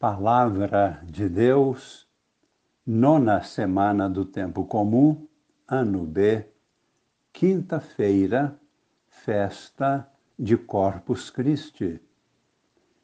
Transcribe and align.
Palavra 0.00 0.98
de 1.04 1.28
Deus, 1.28 2.08
nona 2.86 3.42
semana 3.42 4.08
do 4.08 4.24
tempo 4.24 4.64
comum, 4.64 5.28
ano 5.68 6.06
B, 6.06 6.48
quinta-feira, 7.34 8.58
festa 9.06 10.10
de 10.38 10.56
Corpus 10.56 11.28
Christi. 11.28 12.00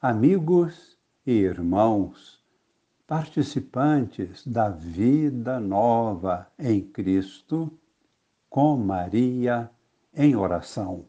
Amigos 0.00 0.96
e 1.26 1.32
irmãos, 1.32 2.42
participantes 3.06 4.46
da 4.46 4.70
vida 4.70 5.60
nova 5.60 6.50
em 6.58 6.80
Cristo, 6.80 7.70
com 8.48 8.78
Maria 8.78 9.70
em 10.14 10.34
oração. 10.34 11.04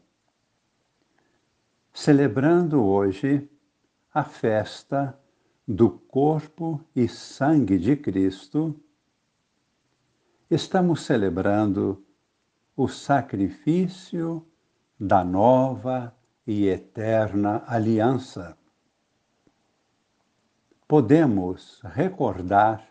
Celebrando 1.90 2.84
hoje 2.84 3.48
a 4.12 4.22
festa 4.22 5.18
do 5.70 5.88
corpo 5.88 6.84
e 6.96 7.06
sangue 7.06 7.78
de 7.78 7.94
Cristo, 7.94 8.74
estamos 10.50 11.02
celebrando 11.02 12.04
o 12.76 12.88
sacrifício 12.88 14.44
da 14.98 15.22
nova 15.22 16.12
e 16.44 16.66
eterna 16.66 17.62
aliança. 17.68 18.58
Podemos 20.88 21.80
recordar 21.84 22.84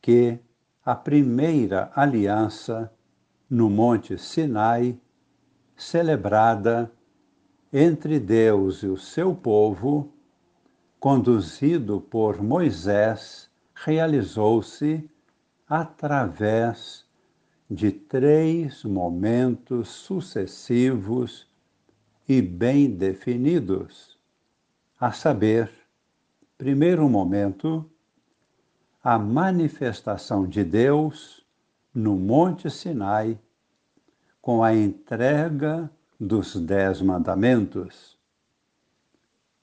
que 0.00 0.38
a 0.84 0.94
primeira 0.94 1.90
aliança 1.92 2.92
no 3.50 3.68
Monte 3.68 4.16
Sinai, 4.16 4.96
celebrada 5.74 6.92
entre 7.72 8.20
Deus 8.20 8.84
e 8.84 8.86
o 8.86 8.96
seu 8.96 9.34
povo, 9.34 10.13
conduzido 11.04 12.00
por 12.00 12.42
Moisés, 12.42 13.50
realizou-se 13.74 15.06
através 15.68 17.04
de 17.70 17.92
três 17.92 18.82
momentos 18.84 19.90
sucessivos 19.90 21.46
e 22.26 22.40
bem 22.40 22.88
definidos, 22.90 24.18
a 24.98 25.12
saber, 25.12 25.70
primeiro 26.56 27.06
momento, 27.06 27.84
a 29.02 29.18
manifestação 29.18 30.48
de 30.48 30.64
Deus 30.64 31.44
no 31.94 32.16
Monte 32.16 32.70
Sinai, 32.70 33.38
com 34.40 34.64
a 34.64 34.74
entrega 34.74 35.90
dos 36.18 36.56
Dez 36.56 37.02
Mandamentos. 37.02 38.13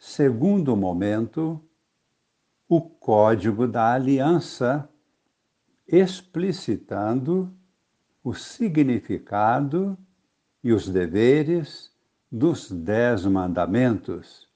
Segundo 0.04 0.76
momento, 0.76 1.62
o 2.68 2.82
Código 2.82 3.68
da 3.68 3.94
Aliança, 3.94 4.90
explicitando 5.88 7.54
o 8.24 8.34
significado 8.34 9.96
e 10.64 10.74
os 10.74 10.90
deveres 10.90 11.96
dos 12.32 12.72
Dez 12.72 13.28
Mandamentos 13.28 14.50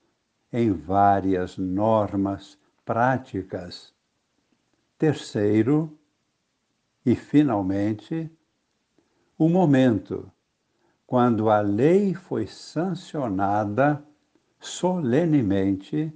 em 0.52 0.72
várias 0.72 1.60
normas 1.60 2.58
práticas. 2.84 3.94
Terceiro, 4.98 5.96
e 7.06 7.16
finalmente, 7.16 8.32
o 9.38 9.48
momento 9.48 10.32
quando 11.06 11.52
a 11.52 11.60
lei 11.62 12.16
foi 12.16 12.48
sancionada 12.48 14.04
solenemente 14.66 16.12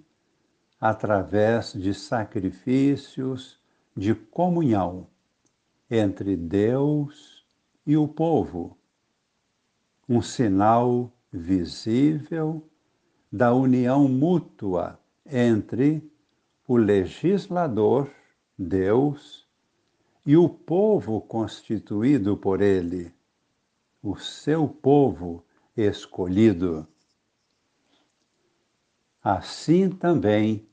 através 0.82 1.72
de 1.74 1.94
sacrifícios 1.94 3.60
de 3.96 4.16
comunhão 4.16 5.08
entre 5.90 6.36
Deus 6.36 7.46
e 7.86 7.96
o 7.96 8.08
povo, 8.08 8.76
um 10.08 10.22
sinal 10.22 11.12
visível 11.32 12.68
da 13.32 13.54
união 13.54 14.08
mútua 14.08 15.00
entre 15.26 16.02
o 16.68 16.76
legislador, 16.76 18.10
Deus, 18.58 19.48
e 20.26 20.36
o 20.36 20.50
povo 20.50 21.22
constituído 21.22 22.36
por 22.36 22.62
ele, 22.62 23.14
o 24.02 24.18
seu 24.18 24.68
povo 24.68 25.44
escolhido. 25.78 26.88
Assim 29.22 29.90
também 29.90 30.66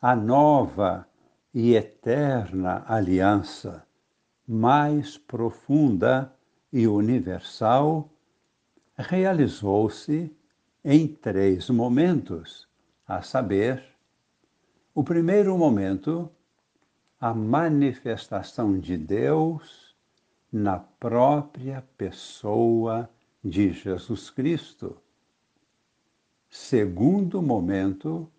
a 0.00 0.16
nova 0.16 1.06
e 1.54 1.74
eterna 1.74 2.84
aliança, 2.88 3.86
mais 4.46 5.16
profunda 5.16 6.34
e 6.72 6.88
universal, 6.88 8.10
realizou-se 8.96 10.34
em 10.84 11.06
três 11.06 11.70
momentos, 11.70 12.68
a 13.06 13.22
saber, 13.22 13.84
o 14.92 15.04
primeiro 15.04 15.56
momento, 15.56 16.28
a 17.20 17.32
manifestação 17.32 18.78
de 18.80 18.96
Deus 18.96 19.94
na 20.52 20.80
própria 20.80 21.86
pessoa 21.96 23.08
de 23.44 23.72
Jesus 23.72 24.28
Cristo 24.28 25.00
Segundo 26.54 27.40
momento, 27.40 28.30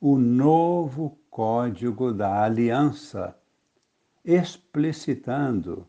o 0.00 0.16
novo 0.16 1.18
Código 1.28 2.12
da 2.12 2.44
Aliança, 2.44 3.36
explicitando 4.24 5.88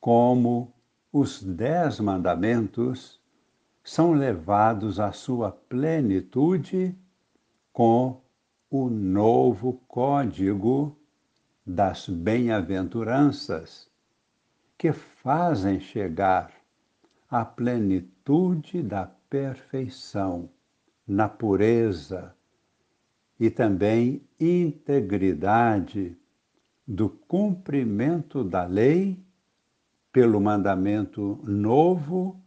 como 0.00 0.72
os 1.12 1.42
Dez 1.42 2.00
Mandamentos 2.00 3.20
são 3.82 4.14
levados 4.14 4.98
à 4.98 5.12
sua 5.12 5.52
plenitude 5.52 6.96
com 7.70 8.22
o 8.70 8.88
novo 8.88 9.74
Código 9.86 10.96
das 11.66 12.08
Bem-aventuranças, 12.08 13.86
que 14.78 14.94
fazem 14.94 15.78
chegar 15.78 16.50
à 17.30 17.44
plenitude 17.44 18.82
da 18.82 19.06
perfeição 19.28 20.48
na 21.06 21.28
pureza 21.28 22.34
e 23.38 23.50
também 23.50 24.22
integridade 24.38 26.16
do 26.86 27.08
cumprimento 27.08 28.44
da 28.44 28.64
lei 28.64 29.18
pelo 30.12 30.40
mandamento 30.40 31.40
novo 31.44 32.40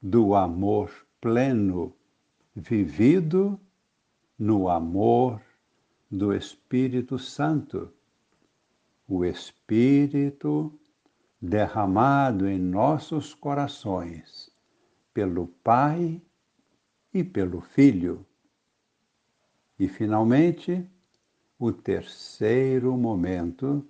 do 0.00 0.34
amor 0.34 0.90
pleno, 1.20 1.94
vivido 2.54 3.58
no 4.38 4.68
amor 4.68 5.40
do 6.10 6.34
Espírito 6.34 7.18
Santo. 7.18 7.92
O 9.06 9.24
Espírito 9.24 10.76
derramado 11.40 12.48
em 12.48 12.58
nossos 12.58 13.34
corações 13.34 14.50
pelo 15.14 15.46
Pai 15.62 16.20
e 17.12 17.22
pelo 17.22 17.60
Filho. 17.60 18.24
E, 19.78 19.88
finalmente, 19.88 20.86
o 21.58 21.72
terceiro 21.72 22.96
momento, 22.96 23.86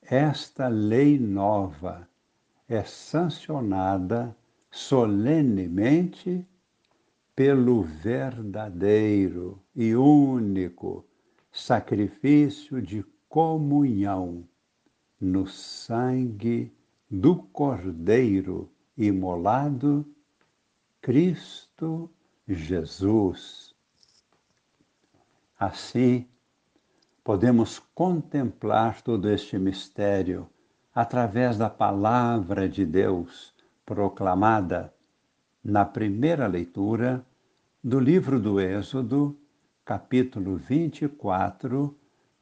esta 0.00 0.68
lei 0.68 1.18
nova 1.18 2.08
é 2.68 2.82
sancionada 2.82 4.36
solenemente 4.70 6.46
pelo 7.36 7.82
verdadeiro 7.82 9.62
e 9.74 9.94
único 9.94 11.04
sacrifício 11.50 12.80
de 12.80 13.04
comunhão 13.28 14.46
no 15.20 15.46
sangue 15.46 16.72
do 17.10 17.36
Cordeiro 17.36 18.70
imolado, 18.96 20.06
Cristo 21.00 22.10
Jesus. 22.48 23.74
Assim, 25.58 26.26
podemos 27.22 27.78
contemplar 27.94 29.00
todo 29.02 29.30
este 29.30 29.58
mistério 29.58 30.48
através 30.94 31.56
da 31.56 31.70
palavra 31.70 32.68
de 32.68 32.84
Deus 32.84 33.54
proclamada 33.86 34.92
na 35.62 35.84
primeira 35.84 36.46
leitura 36.46 37.24
do 37.82 38.00
livro 38.00 38.40
do 38.40 38.60
Êxodo, 38.60 39.38
capítulo 39.84 40.56
24, 40.56 41.96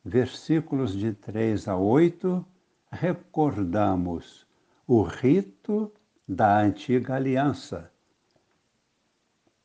versículos 0.05 0.95
de 0.95 1.13
3 1.13 1.69
a 1.69 1.77
8, 1.77 2.45
recordamos 2.91 4.47
o 4.87 5.03
rito 5.03 5.93
da 6.27 6.61
antiga 6.61 7.15
aliança 7.17 7.91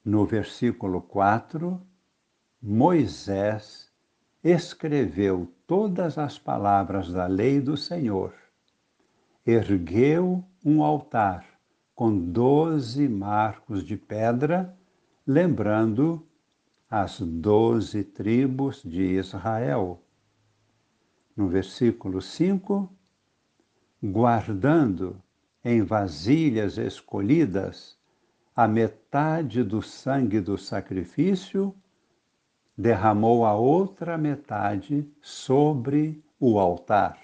no 0.06 0.24
versículo 0.24 1.02
4, 1.02 1.82
Moisés 2.62 3.92
escreveu 4.44 5.52
todas 5.66 6.20
as 6.20 6.38
palavras 6.38 7.12
da 7.12 7.26
lei 7.26 7.60
do 7.60 7.76
Senhor, 7.76 8.32
ergueu 9.44 10.46
um 10.64 10.84
altar 10.84 11.44
com 11.96 12.16
doze 12.16 13.10
marcos 13.10 13.84
de 13.84 13.98
pedra, 13.98 14.78
lembrando 15.26 16.24
as 16.88 17.20
doze 17.20 18.04
tribos 18.04 18.84
de 18.84 19.02
Israel. 19.02 20.04
No 21.36 21.48
versículo 21.48 22.22
5, 22.22 22.94
guardando 24.04 25.20
em 25.64 25.82
vasilhas 25.82 26.78
escolhidas 26.78 27.98
a 28.56 28.68
metade 28.70 29.64
do 29.64 29.82
sangue 29.82 30.40
do 30.40 30.58
sacrifício, 30.58 31.76
derramou 32.78 33.46
a 33.46 33.54
outra 33.54 34.18
metade 34.18 35.06
sobre 35.22 36.24
o 36.40 36.58
altar. 36.58 37.20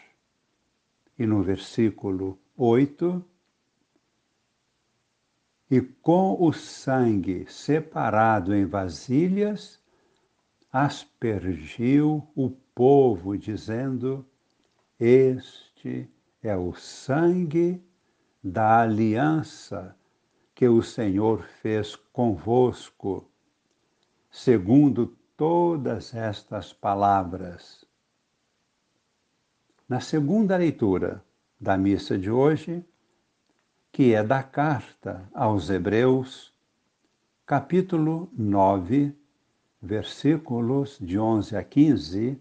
E 1.18 1.26
no 1.26 1.42
versículo 1.42 2.38
8, 2.58 3.24
e 5.70 5.80
com 5.80 6.36
o 6.44 6.52
sangue 6.52 7.46
separado 7.48 8.54
em 8.54 8.66
vasilhas, 8.66 9.80
aspergiu 10.72 12.28
o 12.36 12.50
povo, 12.76 13.38
dizendo: 13.38 14.26
Este 15.00 16.10
é 16.44 16.58
o 16.58 16.74
sangue 16.74 17.82
da 18.44 18.82
aliança 18.82 19.96
que 20.62 20.68
o 20.68 20.84
Senhor 20.84 21.42
fez 21.42 21.96
convosco, 22.14 23.28
segundo 24.30 25.08
todas 25.36 26.14
estas 26.14 26.72
palavras. 26.72 27.84
Na 29.90 30.00
segunda 30.00 30.56
leitura 30.56 31.26
da 31.60 31.76
missa 31.76 32.16
de 32.16 32.30
hoje, 32.30 32.86
que 33.92 34.14
é 34.14 34.24
da 34.24 34.44
carta 34.44 35.28
aos 35.34 35.72
Hebreus, 35.72 36.54
capítulo 37.44 38.30
9, 38.32 39.16
versículos 39.82 41.00
de 41.02 41.18
11 41.18 41.58
a 41.58 41.64
15, 41.64 42.40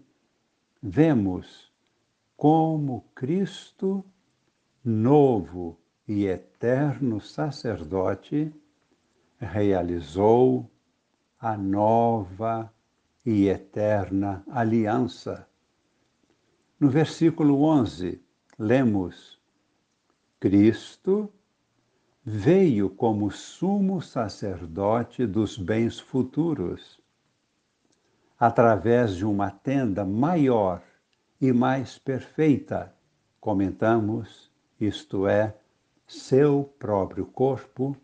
vemos 0.79 1.73
como 2.37 3.03
Cristo, 3.15 4.05
novo 4.85 5.80
e 6.11 6.27
eterno 6.27 7.21
sacerdote, 7.21 8.53
realizou 9.39 10.69
a 11.39 11.55
nova 11.55 12.69
e 13.25 13.47
eterna 13.47 14.43
aliança. 14.49 15.47
No 16.77 16.89
versículo 16.89 17.63
11, 17.63 18.21
lemos: 18.59 19.39
Cristo 20.37 21.31
veio 22.25 22.89
como 22.89 23.31
sumo 23.31 24.01
sacerdote 24.01 25.25
dos 25.25 25.57
bens 25.57 25.97
futuros, 25.97 26.99
através 28.37 29.15
de 29.15 29.25
uma 29.25 29.49
tenda 29.49 30.03
maior 30.03 30.83
e 31.39 31.53
mais 31.53 31.97
perfeita, 31.97 32.93
comentamos, 33.39 34.51
isto 34.77 35.25
é, 35.25 35.55
seu 36.11 36.69
próprio 36.77 37.25
corpo, 37.25 37.95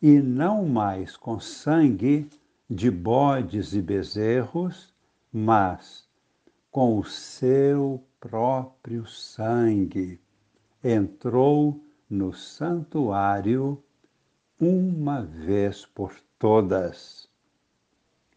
e 0.00 0.20
não 0.20 0.64
mais 0.64 1.16
com 1.16 1.40
sangue 1.40 2.30
de 2.70 2.92
bodes 2.92 3.74
e 3.74 3.82
bezerros, 3.82 4.94
mas 5.32 6.08
com 6.70 6.96
o 6.96 7.04
seu 7.04 8.00
próprio 8.20 9.04
sangue 9.04 10.20
entrou 10.82 11.84
no 12.08 12.32
santuário 12.32 13.82
uma 14.60 15.22
vez 15.22 15.84
por 15.84 16.14
todas. 16.38 17.28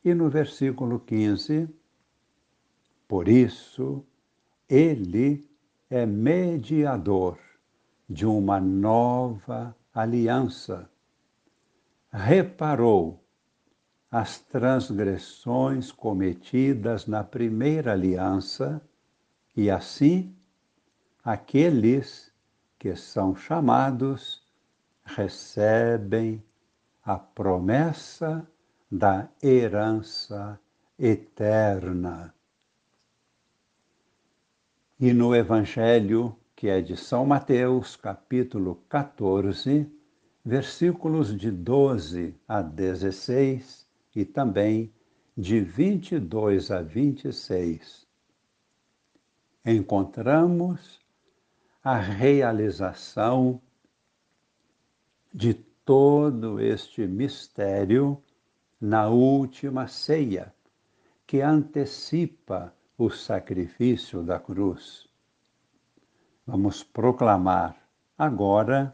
E 0.04 0.12
no 0.16 0.28
versículo 0.28 1.00
15, 1.00 1.70
por 3.08 3.28
isso, 3.28 4.04
ele 4.68 5.48
é 5.88 6.04
mediador 6.04 7.38
de 8.12 8.26
uma 8.26 8.60
nova 8.60 9.74
aliança. 9.94 10.90
Reparou 12.12 13.24
as 14.12 14.38
transgressões 14.40 15.94
cometidas 15.94 17.08
na 17.08 17.24
primeira 17.24 17.94
aliança 17.94 18.82
e 19.56 19.72
assim 19.72 20.36
aqueles 21.24 22.34
que 22.78 22.98
são 22.98 23.34
chamados 23.34 24.46
recebem 25.06 26.44
a 27.06 27.18
promessa 27.18 28.46
da 28.92 29.30
herança 29.42 30.60
eterna. 31.00 32.34
E 35.00 35.14
no 35.14 35.34
Evangelho, 35.34 36.36
que 36.62 36.70
é 36.70 36.80
de 36.80 36.96
São 36.96 37.26
Mateus, 37.26 37.96
capítulo 37.96 38.76
14, 38.88 39.92
versículos 40.46 41.36
de 41.36 41.50
12 41.50 42.36
a 42.48 42.62
16 42.62 43.88
e 44.16 44.24
também 44.24 44.94
de 45.36 45.60
22 45.60 46.70
a 46.70 46.84
26, 46.84 48.06
encontramos 49.66 51.00
a 51.84 51.98
realização 51.98 53.60
de 55.34 55.56
todo 55.56 56.60
este 56.60 57.08
mistério 57.08 58.22
na 58.80 59.10
última 59.10 59.88
ceia, 59.88 60.54
que 61.26 61.42
antecipa 61.42 62.72
o 63.00 63.10
sacrifício 63.10 64.22
da 64.22 64.40
cruz. 64.40 65.11
Vamos 66.52 66.84
proclamar 66.84 67.78
agora, 68.18 68.94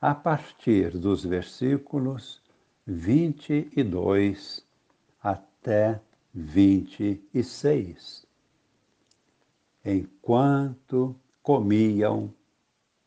a 0.00 0.14
partir 0.14 0.96
dos 0.96 1.22
versículos 1.22 2.42
22 2.86 4.64
até 5.22 6.00
26. 6.32 8.26
Enquanto 9.84 11.14
comiam, 11.42 12.32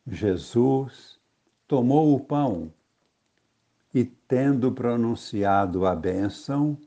Jesus 0.06 1.18
tomou 1.66 2.14
o 2.14 2.20
pão 2.20 2.72
e, 3.92 4.04
tendo 4.04 4.70
pronunciado 4.70 5.86
a 5.86 5.96
bênção, 5.96 6.78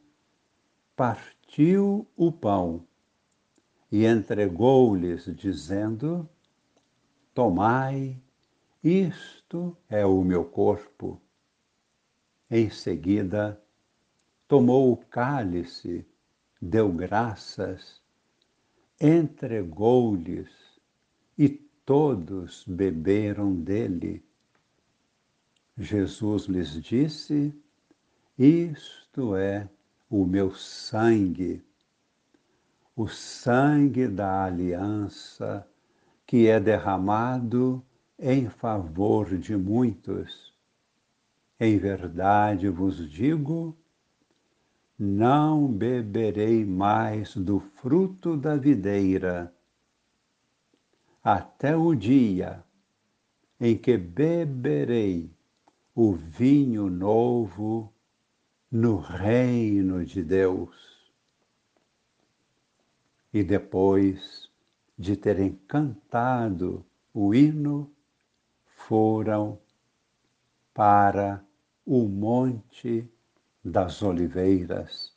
partiu 0.96 2.08
o 2.16 2.32
pão 2.32 2.88
e 3.92 4.06
entregou-lhes, 4.06 5.26
dizendo: 5.36 6.30
Tomai, 7.36 8.18
isto 8.82 9.76
é 9.90 10.06
o 10.06 10.24
meu 10.24 10.46
corpo. 10.46 11.22
Em 12.50 12.70
seguida, 12.70 13.62
tomou 14.48 14.94
o 14.94 14.96
cálice, 14.96 16.08
deu 16.62 16.90
graças, 16.94 18.02
entregou-lhes 19.02 20.50
e 21.38 21.50
todos 21.50 22.64
beberam 22.66 23.54
dele. 23.54 24.24
Jesus 25.78 26.46
lhes 26.46 26.82
disse: 26.82 27.54
Isto 28.40 29.36
é 29.36 29.70
o 30.10 30.26
meu 30.26 30.56
sangue, 30.56 31.62
o 32.96 33.10
sangue 33.10 34.08
da 34.08 34.46
aliança 34.46 35.68
que 36.26 36.48
é 36.48 36.60
derramado 36.60 37.84
em 38.18 38.50
favor 38.50 39.38
de 39.38 39.56
muitos. 39.56 40.54
Em 41.60 41.78
verdade 41.78 42.70
vos 42.70 43.10
digo, 43.10 43.78
não 44.98 45.68
beberei 45.68 46.66
mais 46.66 47.36
do 47.36 47.60
fruto 47.60 48.38
da 48.38 48.56
videira 48.56 49.54
até 51.24 51.76
o 51.76 51.94
dia 51.96 52.64
em 53.60 53.78
que 53.78 53.98
beberei 53.98 55.30
o 55.94 56.14
vinho 56.14 56.90
novo 56.90 57.92
no 58.72 58.98
reino 58.98 60.06
de 60.06 60.24
Deus. 60.24 60.76
E 63.34 63.44
depois 63.44 64.45
de 64.98 65.16
terem 65.18 65.56
cantado 65.68 66.86
o 67.14 67.34
hino, 67.34 67.92
foram 68.66 69.60
para 70.74 71.44
o 71.86 72.08
Monte 72.08 73.10
das 73.64 74.02
Oliveiras. 74.02 75.16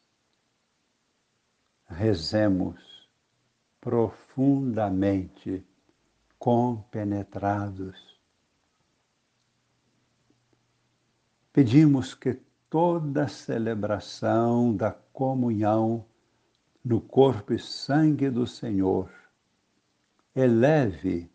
rezemos 1.88 3.08
profundamente 3.80 5.66
compenetrados. 6.38 8.18
Pedimos 11.52 12.14
que 12.14 12.34
toda 12.68 13.26
celebração 13.26 14.76
da 14.76 14.92
comunhão 14.92 16.04
no 16.84 17.00
corpo 17.00 17.54
e 17.54 17.58
sangue 17.58 18.30
do 18.30 18.46
Senhor 18.46 19.10
eleve 20.34 21.30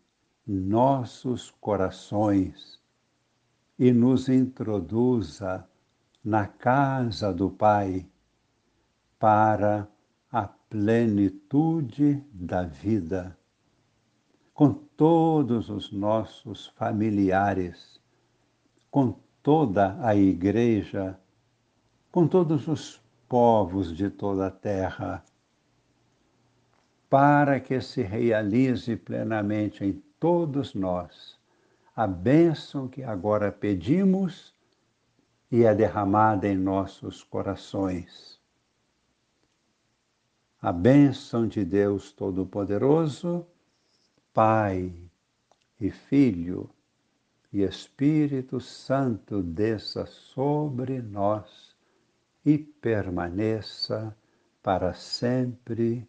nossos 0.46 1.50
corações 1.60 2.80
e 3.78 3.92
nos 3.92 4.28
introduza 4.28 5.66
na 6.24 6.46
casa 6.46 7.32
do 7.32 7.50
Pai 7.50 8.06
para 9.18 9.88
a 10.30 10.46
plenitude 10.46 12.22
da 12.32 12.62
vida, 12.62 13.38
com 14.52 14.72
todos 14.72 15.68
os 15.68 15.92
nossos 15.92 16.68
familiares, 16.68 18.00
com 18.90 19.18
toda 19.42 19.98
a 20.00 20.14
Igreja, 20.14 21.18
com 22.10 22.26
todos 22.28 22.68
os 22.68 23.02
povos 23.28 23.94
de 23.96 24.08
toda 24.08 24.46
a 24.46 24.50
terra, 24.50 25.24
para 27.14 27.60
que 27.60 27.80
se 27.80 28.02
realize 28.02 28.96
plenamente 28.96 29.84
em 29.84 29.92
todos 30.18 30.74
nós 30.74 31.38
a 31.94 32.08
bênção 32.08 32.88
que 32.88 33.04
agora 33.04 33.52
pedimos 33.52 34.52
e 35.48 35.62
é 35.62 35.72
derramada 35.72 36.48
em 36.48 36.56
nossos 36.56 37.22
corações. 37.22 38.40
A 40.60 40.72
bênção 40.72 41.46
de 41.46 41.64
Deus 41.64 42.10
Todo-Poderoso, 42.10 43.46
Pai 44.32 44.92
e 45.80 45.92
Filho 45.92 46.68
e 47.52 47.62
Espírito 47.62 48.60
Santo 48.60 49.40
desça 49.40 50.04
sobre 50.04 51.00
nós 51.00 51.76
e 52.44 52.58
permaneça 52.58 54.12
para 54.60 54.92
sempre. 54.94 56.08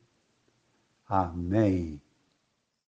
Amém. 1.07 2.04